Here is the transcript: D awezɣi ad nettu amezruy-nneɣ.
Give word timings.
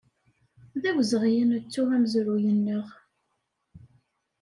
D 0.81 0.83
awezɣi 0.89 1.33
ad 1.43 1.47
nettu 1.49 1.83
amezruy-nneɣ. 1.95 2.87